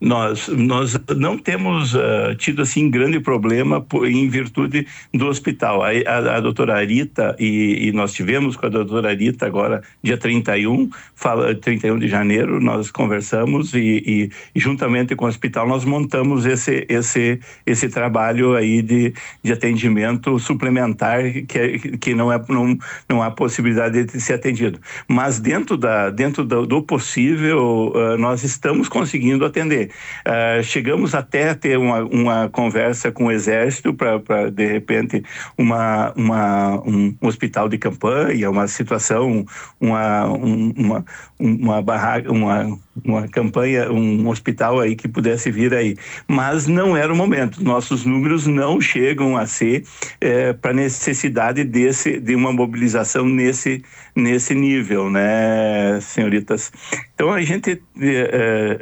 Nós, 0.00 0.48
nós 0.48 0.98
não 1.14 1.36
temos 1.36 1.94
uh, 1.94 2.34
tido 2.38 2.62
assim 2.62 2.88
grande 2.88 3.20
problema 3.20 3.82
por, 3.82 4.08
em 4.08 4.28
virtude 4.28 4.86
do 5.12 5.26
hospital. 5.26 5.82
A, 5.82 5.88
a, 5.90 6.36
a 6.36 6.40
doutora 6.40 6.76
Arita, 6.76 7.36
e, 7.38 7.88
e, 7.88 7.92
nós 7.92 8.12
tivemos 8.12 8.56
com 8.56 8.64
a 8.64 8.70
doutora 8.70 9.10
Arita 9.10 9.44
agora, 9.44 9.82
dia 10.02 10.16
31, 10.16 10.88
fala, 11.14 11.54
31 11.54 11.98
de 11.98 12.08
janeiro, 12.08 12.60
nós 12.60 12.90
conversamos 12.90 13.74
e, 13.74 14.30
e, 14.54 14.60
juntamente 14.60 15.14
com 15.14 15.26
o 15.26 15.28
hospital 15.28 15.68
nós 15.68 15.84
montamos 15.84 16.46
esse, 16.46 16.86
esse, 16.88 17.38
esse 17.66 17.88
trabalho 17.88 18.54
aí 18.54 18.80
de, 18.80 19.12
de 19.42 19.52
atendimento 19.52 20.38
suplementar 20.38 21.22
que, 21.46 21.98
que 21.98 22.14
não, 22.14 22.32
é, 22.32 22.42
não, 22.48 22.78
não 23.06 23.22
há 23.22 23.30
possibilidade 23.30 24.04
de 24.04 24.20
ser 24.20 24.34
atendido. 24.34 24.80
Mas 25.06 25.38
dentro, 25.38 25.76
da, 25.76 26.08
dentro 26.08 26.44
do, 26.44 26.66
do 26.66 26.82
possível, 26.82 27.92
uh, 27.94 28.16
nós 28.16 28.42
estamos 28.44 28.88
conseguindo 28.88 29.44
atender. 29.44 29.89
Uh, 30.26 30.62
chegamos 30.62 31.14
até 31.14 31.50
a 31.50 31.54
ter 31.54 31.78
uma, 31.78 32.00
uma 32.04 32.48
conversa 32.48 33.10
com 33.10 33.26
o 33.26 33.32
Exército 33.32 33.94
para, 33.94 34.50
de 34.50 34.66
repente, 34.66 35.22
uma, 35.56 36.12
uma, 36.16 36.82
um 36.86 37.14
hospital 37.20 37.68
de 37.68 37.78
campanha, 37.78 38.50
uma 38.50 38.66
situação, 38.66 39.44
uma, 39.80 40.24
uma, 40.26 41.04
uma 41.38 41.82
barraca, 41.82 42.30
uma, 42.30 42.78
uma 43.04 43.28
campanha, 43.28 43.90
um 43.90 44.28
hospital 44.28 44.80
aí 44.80 44.96
que 44.96 45.08
pudesse 45.08 45.50
vir 45.50 45.74
aí. 45.74 45.96
Mas 46.28 46.66
não 46.66 46.96
era 46.96 47.12
o 47.12 47.16
momento. 47.16 47.62
Nossos 47.62 48.04
números 48.04 48.46
não 48.46 48.80
chegam 48.80 49.36
a 49.36 49.46
ser 49.46 49.84
é, 50.20 50.52
para 50.52 50.72
necessidade 50.72 51.64
desse, 51.64 52.20
de 52.20 52.34
uma 52.34 52.52
mobilização 52.52 53.26
nesse, 53.26 53.82
nesse 54.14 54.54
nível, 54.54 55.10
né, 55.10 55.98
senhoritas? 56.00 56.72
Então 57.14 57.32
a 57.32 57.42
gente, 57.42 57.82
é, 58.00 58.80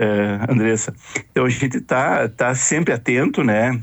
é, 0.48 0.52
Andressa, 0.52 0.94
então 1.30 1.44
a 1.44 1.48
gente 1.48 1.78
está 1.78 2.28
tá 2.28 2.54
sempre 2.54 2.92
atento, 2.92 3.42
né? 3.42 3.78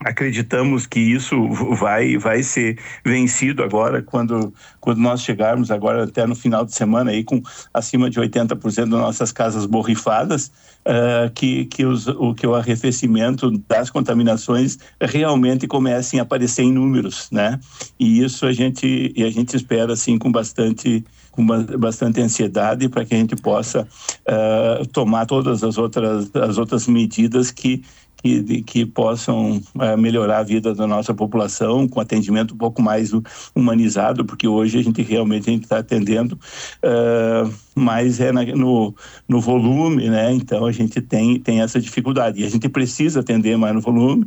Acreditamos 0.00 0.86
que 0.86 1.00
isso 1.00 1.48
vai 1.74 2.16
vai 2.18 2.40
ser 2.40 2.78
vencido 3.04 3.64
agora 3.64 4.00
quando 4.00 4.54
quando 4.80 4.98
nós 4.98 5.22
chegarmos 5.22 5.72
agora 5.72 6.04
até 6.04 6.24
no 6.24 6.36
final 6.36 6.64
de 6.64 6.72
semana 6.72 7.10
aí 7.10 7.24
com 7.24 7.42
acima 7.74 8.08
de 8.08 8.20
80% 8.20 8.76
das 8.76 8.88
nossas 8.88 9.32
casas 9.32 9.66
borrifadas 9.66 10.52
uh, 10.86 11.28
que 11.34 11.64
que 11.64 11.84
os, 11.84 12.06
o 12.06 12.32
que 12.32 12.46
o 12.46 12.54
arrefecimento 12.54 13.50
das 13.68 13.90
contaminações 13.90 14.78
realmente 15.00 15.66
comecem 15.66 16.20
a 16.20 16.22
aparecer 16.22 16.62
em 16.62 16.72
números 16.72 17.28
né? 17.32 17.58
E 17.98 18.22
isso 18.22 18.46
a 18.46 18.52
gente 18.52 19.12
e 19.16 19.24
a 19.24 19.30
gente 19.30 19.56
espera 19.56 19.94
assim 19.94 20.16
com 20.16 20.30
bastante 20.30 21.04
com 21.32 21.44
bastante 21.44 22.20
ansiedade 22.20 22.88
para 22.88 23.04
que 23.04 23.16
a 23.16 23.18
gente 23.18 23.34
possa 23.34 23.82
uh, 23.82 24.86
tomar 24.92 25.26
todas 25.26 25.64
as 25.64 25.76
outras 25.76 26.30
as 26.36 26.56
outras 26.56 26.86
medidas 26.86 27.50
que 27.50 27.82
que, 28.22 28.62
que 28.62 28.86
possam 28.86 29.62
é, 29.80 29.96
melhorar 29.96 30.38
a 30.38 30.42
vida 30.42 30.74
da 30.74 30.86
nossa 30.86 31.14
população 31.14 31.88
com 31.88 32.00
atendimento 32.00 32.54
um 32.54 32.58
pouco 32.58 32.82
mais 32.82 33.12
humanizado, 33.54 34.24
porque 34.24 34.46
hoje 34.46 34.78
a 34.78 34.82
gente 34.82 35.02
realmente 35.02 35.50
está 35.52 35.78
atendendo, 35.78 36.38
uh, 36.82 37.52
mas 37.74 38.20
é 38.20 38.32
na, 38.32 38.44
no, 38.44 38.94
no 39.28 39.40
volume, 39.40 40.10
né? 40.10 40.32
Então 40.32 40.66
a 40.66 40.72
gente 40.72 41.00
tem, 41.00 41.38
tem 41.38 41.62
essa 41.62 41.80
dificuldade. 41.80 42.42
E 42.42 42.44
a 42.44 42.50
gente 42.50 42.68
precisa 42.68 43.20
atender 43.20 43.56
mais 43.56 43.74
no 43.74 43.80
volume 43.80 44.26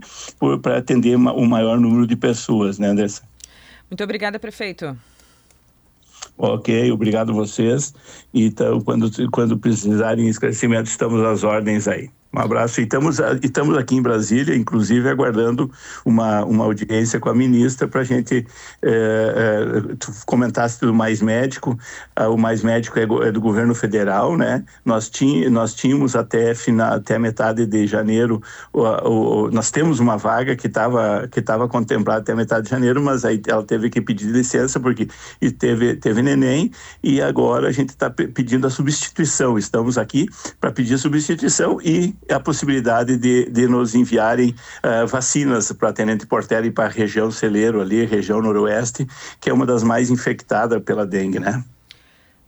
para 0.61 0.77
atender 0.77 1.15
o 1.15 1.19
um 1.19 1.45
maior 1.45 1.79
número 1.79 2.07
de 2.07 2.15
pessoas, 2.15 2.79
né, 2.79 2.87
Andressa? 2.87 3.21
Muito 3.89 4.03
obrigada, 4.03 4.39
prefeito. 4.39 4.97
Ok, 6.37 6.91
obrigado 6.91 7.33
vocês. 7.33 7.93
Então, 8.33 8.79
quando, 8.81 9.11
quando 9.31 9.57
precisarem 9.57 10.27
esclarecimento, 10.27 10.89
estamos 10.89 11.21
às 11.23 11.43
ordens 11.43 11.87
aí. 11.87 12.09
Um 12.33 12.39
abraço. 12.39 12.79
E 12.79 12.83
estamos, 12.83 13.19
e 13.19 13.23
estamos 13.43 13.77
aqui 13.77 13.95
em 13.95 14.01
Brasília, 14.01 14.55
inclusive 14.55 15.09
aguardando 15.09 15.69
uma, 16.05 16.45
uma 16.45 16.63
audiência 16.63 17.19
com 17.19 17.27
a 17.27 17.35
ministra 17.35 17.89
para 17.89 18.01
a 18.01 18.03
gente 18.05 18.47
é, 18.81 18.89
é, 18.89 19.97
comentasse 20.25 20.79
do 20.79 20.93
Mais 20.93 21.21
Médico. 21.21 21.77
Ah, 22.15 22.29
o 22.29 22.37
Mais 22.37 22.63
Médico 22.63 22.97
é, 22.97 23.03
é, 23.03 23.31
do 23.31 23.41
governo 23.41 23.75
federal, 23.75 24.37
né? 24.37 24.63
Nós, 24.85 25.09
tinha, 25.09 25.49
nós 25.49 25.73
tínhamos 25.73 26.15
até, 26.15 26.55
final, 26.55 26.93
até 26.93 27.19
metade 27.19 27.65
de 27.65 27.85
janeiro, 27.85 28.41
o, 28.71 28.81
o, 28.81 29.51
nós 29.51 29.69
temos 29.69 29.99
uma 29.99 30.17
vaga 30.17 30.55
que 30.55 30.67
estava 30.67 31.27
que 31.29 31.41
tava 31.41 31.67
contemplada 31.67 32.21
até 32.21 32.33
metade 32.33 32.65
de 32.65 32.71
janeiro, 32.71 33.01
mas 33.01 33.25
aí 33.25 33.41
ela 33.45 33.63
teve 33.63 33.89
que 33.89 33.99
pedir 33.99 34.27
licença 34.27 34.79
porque 34.79 35.07
teve, 35.59 35.95
teve 35.95 36.21
neném 36.21 36.71
e 37.03 37.21
agora 37.21 37.67
a 37.67 37.71
gente 37.71 37.89
está 37.89 38.09
pedindo 38.09 38.65
a 38.67 38.69
substituição. 38.69 39.57
Estamos 39.57 39.97
aqui 39.97 40.27
para 40.59 40.71
pedir 40.71 40.97
substituição 40.97 41.79
e 41.81 42.15
a 42.29 42.39
possibilidade 42.39 43.17
de, 43.17 43.49
de 43.49 43.67
nos 43.67 43.95
enviarem 43.95 44.55
uh, 44.83 45.07
vacinas 45.07 45.71
para 45.71 45.93
Tenente 45.93 46.25
Portela 46.25 46.65
e 46.65 46.71
para 46.71 46.85
a 46.85 46.89
região 46.89 47.31
Celeiro 47.31 47.81
ali, 47.81 48.05
região 48.05 48.41
noroeste, 48.41 49.07
que 49.39 49.49
é 49.49 49.53
uma 49.53 49.65
das 49.65 49.83
mais 49.83 50.09
infectadas 50.09 50.81
pela 50.83 51.05
dengue, 51.05 51.39
né? 51.39 51.63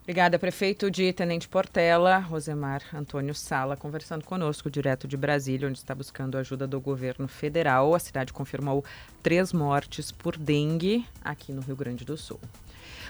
Obrigada, 0.04 0.38
prefeito 0.38 0.92
de 0.92 1.14
Tenente 1.14 1.48
Portela, 1.48 2.18
Rosemar 2.18 2.82
Antônio 2.94 3.34
Sala, 3.34 3.78
conversando 3.78 4.26
conosco 4.26 4.70
direto 4.70 5.08
de 5.08 5.16
Brasília, 5.16 5.66
onde 5.66 5.78
está 5.78 5.96
buscando 5.96 6.38
ajuda 6.38 6.68
do 6.68 6.82
governo 6.82 7.26
federal. 7.26 7.96
A 7.96 8.00
cidade 8.00 8.34
confirmou 8.34 8.84
três 9.24 9.54
mortes 9.54 10.12
por 10.12 10.36
dengue 10.36 11.08
aqui 11.24 11.54
no 11.54 11.62
Rio 11.62 11.78
Grande 11.78 12.04
do 12.04 12.18
Sul. 12.18 12.38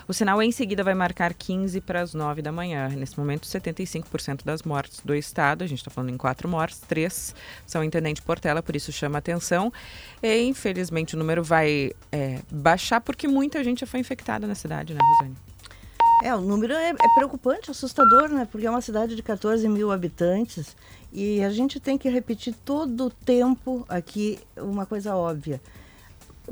O 0.07 0.13
sinal 0.13 0.39
em 0.39 0.51
seguida 0.51 0.83
vai 0.83 0.93
marcar 0.93 1.33
15 1.33 1.81
para 1.81 2.00
as 2.00 2.13
9 2.13 2.43
da 2.43 2.51
manhã. 2.51 2.88
Nesse 2.89 3.17
momento, 3.17 3.47
75% 3.47 4.45
das 4.45 4.62
mortes 4.62 5.00
do 5.03 5.15
estado, 5.15 5.63
a 5.63 5.67
gente 5.67 5.79
está 5.79 5.89
falando 5.89 6.12
em 6.12 6.17
quatro 6.17 6.47
mortes, 6.47 6.79
três 6.79 7.33
são 7.65 7.83
em 7.83 7.89
Tenente 7.89 8.21
Portela, 8.21 8.62
por 8.62 8.75
isso 8.75 8.91
chama 8.91 9.17
atenção. 9.17 9.73
E, 10.21 10.43
infelizmente, 10.43 11.15
o 11.15 11.17
número 11.17 11.43
vai 11.43 11.91
é, 12.12 12.39
baixar 12.51 13.01
porque 13.01 13.27
muita 13.27 13.63
gente 13.63 13.79
já 13.79 13.88
foi 13.88 14.00
infectada 14.00 14.45
na 14.45 14.53
cidade, 14.53 14.93
né, 14.93 15.00
Rosane? 15.01 15.52
É, 16.24 16.34
o 16.34 16.42
número 16.42 16.74
é, 16.74 16.89
é, 16.89 17.15
preocupante, 17.15 17.70
assustador, 17.70 18.30
né? 18.30 18.48
Porque 18.50 18.65
é 18.65 18.70
uma 18.70 18.82
cidade 18.82 19.15
de 19.15 19.22
14 19.22 19.68
mil 19.68 19.92
habitantes 19.92 20.75
e 21.12 21.44
a 21.44 21.50
gente 21.50 21.80
tem 21.80 21.98
que 21.98 22.08
repetir 22.10 22.56
todo 22.63 23.08
o 23.08 23.10
tempo 23.10 23.86
aqui 23.89 24.39
uma 24.58 24.86
coisa 24.86 25.15
óbvia 25.15 25.60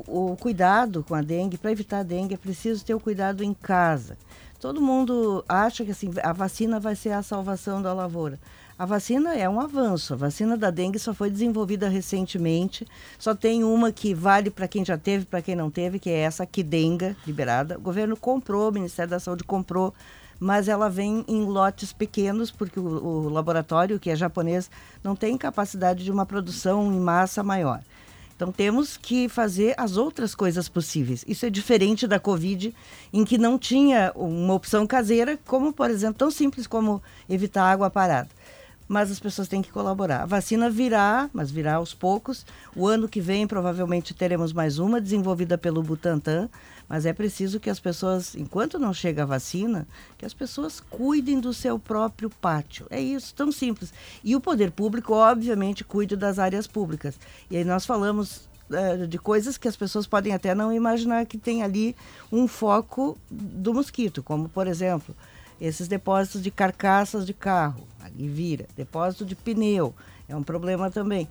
o 0.08 0.36
cuidado 0.38 1.04
com 1.04 1.16
a 1.16 1.22
dengue, 1.22 1.58
para 1.58 1.72
evitar 1.72 2.00
a 2.00 2.04
dengue, 2.04 2.36
é 2.36 2.38
preciso 2.38 2.84
ter 2.84 2.94
o 2.94 3.00
cuidado 3.00 3.44
em 3.44 3.54
casa. 3.54 4.18
Todo 4.60 4.82
mundo 4.82 5.44
acha 5.50 5.84
que 5.84 5.92
assim, 5.92 6.12
a 6.22 6.32
vacina 6.32 6.80
vai 6.80 6.96
ser 6.96 7.12
a 7.12 7.24
salvação 7.24 7.82
da 7.82 7.94
lavoura. 7.94 8.40
A 8.82 8.86
vacina 8.86 9.36
é 9.36 9.48
um 9.48 9.62
avanço. 9.62 10.16
A 10.16 10.18
vacina 10.18 10.58
da 10.58 10.72
dengue 10.72 10.98
só 10.98 11.14
foi 11.14 11.30
desenvolvida 11.30 11.88
recentemente. 11.88 12.84
Só 13.20 13.36
tem 13.36 13.64
uma 13.64 13.92
que 13.92 14.12
vale 14.12 14.50
para 14.50 14.68
quem 14.68 14.84
já 14.84 14.98
teve, 14.98 15.24
para 15.24 15.40
quem 15.40 15.56
não 15.56 15.70
teve, 15.70 16.00
que 16.00 16.10
é 16.10 16.22
essa 16.22 16.48
Kidenga, 16.48 17.16
liberada. 17.28 17.78
O 17.78 17.82
governo 17.82 18.18
comprou, 18.18 18.70
o 18.70 18.72
Ministério 18.72 19.12
da 19.12 19.20
Saúde 19.20 19.44
comprou, 19.44 19.94
mas 20.40 20.68
ela 20.68 20.90
vem 20.90 21.24
em 21.28 21.44
lotes 21.46 21.94
pequenos, 21.94 22.50
porque 22.50 22.80
o, 22.80 22.84
o 22.84 23.30
laboratório, 23.30 24.00
que 24.00 24.10
é 24.10 24.16
japonês, 24.16 24.68
não 25.04 25.16
tem 25.16 25.38
capacidade 25.38 26.04
de 26.04 26.12
uma 26.12 26.26
produção 26.26 26.92
em 26.92 27.00
massa 27.00 27.44
maior. 27.44 27.82
Então 28.36 28.52
temos 28.52 28.98
que 28.98 29.30
fazer 29.30 29.76
as 29.78 29.96
outras 29.96 30.34
coisas 30.34 30.68
possíveis. 30.68 31.24
Isso 31.28 31.46
é 31.46 31.52
diferente 31.52 32.08
da 32.08 32.20
Covid, 32.20 32.74
em 33.14 33.24
que 33.24 33.38
não 33.38 33.60
tinha 33.60 34.12
uma 34.16 34.56
opção 34.56 34.88
caseira, 34.88 35.38
como, 35.46 35.72
por 35.72 35.92
exemplo, 35.92 36.16
tão 36.16 36.32
simples 36.32 36.66
como 36.66 37.00
evitar 37.30 37.72
água 37.72 37.88
parada 37.88 38.28
mas 38.92 39.10
as 39.10 39.22
pessoas 39.22 39.48
têm 39.48 39.62
que 39.62 39.72
colaborar. 39.72 40.24
A 40.24 40.26
vacina 40.26 40.70
virá, 40.70 41.30
mas 41.32 41.50
virá 41.50 41.76
aos 41.76 41.94
poucos. 41.94 42.46
O 42.76 42.86
ano 42.86 43.08
que 43.08 43.22
vem, 43.22 43.48
provavelmente, 43.48 44.14
teremos 44.14 44.52
mais 44.52 44.80
uma, 44.80 45.00
desenvolvida 45.00 45.58
pelo 45.58 45.82
Butantan, 45.82 46.50
mas 46.90 47.06
é 47.06 47.14
preciso 47.14 47.58
que 47.58 47.70
as 47.70 47.80
pessoas, 47.80 48.36
enquanto 48.36 48.78
não 48.78 48.94
chega 48.94 49.24
a 49.24 49.26
vacina, 49.26 49.88
que 50.18 50.26
as 50.26 50.34
pessoas 50.34 50.82
cuidem 50.82 51.40
do 51.40 51.54
seu 51.54 51.80
próprio 51.80 52.30
pátio. 52.30 52.86
É 52.90 53.00
isso, 53.00 53.34
tão 53.34 53.50
simples. 53.50 53.94
E 54.22 54.36
o 54.36 54.42
poder 54.42 54.72
público, 54.72 55.14
obviamente, 55.14 55.86
cuide 55.86 56.18
das 56.18 56.38
áreas 56.38 56.68
públicas. 56.68 57.18
E 57.50 57.56
aí 57.56 57.64
nós 57.64 57.86
falamos 57.86 58.50
eh, 58.70 59.08
de 59.08 59.18
coisas 59.18 59.58
que 59.58 59.70
as 59.70 59.78
pessoas 59.78 60.06
podem 60.06 60.34
até 60.34 60.54
não 60.54 60.74
imaginar 60.74 61.26
que 61.26 61.38
tem 61.38 61.64
ali 61.64 61.96
um 62.30 62.46
foco 62.46 63.18
do 63.32 63.74
mosquito, 63.74 64.22
como, 64.22 64.50
por 64.50 64.68
exemplo, 64.68 65.16
esses 65.62 65.88
depósitos 65.88 66.42
de 66.42 66.50
carcaças 66.50 67.24
de 67.24 67.36
carro, 67.36 67.88
ali 68.00 68.28
vira, 68.28 68.66
depósito 68.76 69.24
de 69.24 69.36
pneu, 69.36 69.94
é 70.28 70.36
um 70.36 70.42
problema 70.42 70.90
também. 70.90 71.30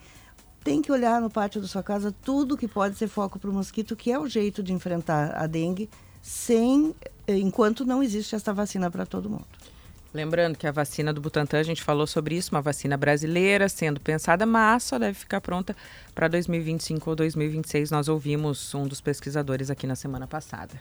Tem 0.63 0.81
que 0.81 0.93
olhar 0.93 1.21
no 1.21 1.29
pátio 1.29 1.61
da 1.61 1.67
sua 1.67 1.83
casa 1.83 2.15
tudo 2.23 2.57
que 2.57 2.69
pode 2.69 2.97
ser 2.97 3.09
foco 3.09 3.41
para 3.41 3.51
o 3.51 3.53
mosquito, 3.53 3.97
que 3.97 4.13
é 4.13 4.19
o 4.19 4.29
jeito 4.29 4.63
de 4.63 4.73
enfrentar 4.73 5.35
a 5.35 5.47
dengue, 5.47 5.91
sem 6.23 6.95
eh, 7.27 7.39
enquanto 7.39 7.85
não 7.85 8.03
existe 8.03 8.37
essa 8.37 8.53
vacina 8.53 8.91
para 8.91 9.05
todo 9.05 9.29
mundo. 9.29 9.47
Lembrando 10.13 10.57
que 10.57 10.67
a 10.67 10.73
vacina 10.73 11.13
do 11.13 11.21
Butantan, 11.21 11.59
a 11.59 11.63
gente 11.63 11.83
falou 11.83 12.07
sobre 12.07 12.37
isso, 12.37 12.55
uma 12.55 12.61
vacina 12.61 12.97
brasileira 12.97 13.69
sendo 13.69 14.00
pensada, 14.00 14.45
mas 14.45 14.85
só 14.85 14.99
deve 14.99 15.15
ficar 15.15 15.41
pronta 15.41 15.75
para 16.15 16.26
2025 16.28 17.11
ou 17.11 17.17
2026. 17.17 17.91
Nós 17.91 18.09
ouvimos 18.09 18.75
um 18.75 18.87
dos 18.87 19.00
pesquisadores 19.00 19.71
aqui 19.71 19.87
na 19.87 19.95
semana 19.95 20.26
passada. 20.26 20.81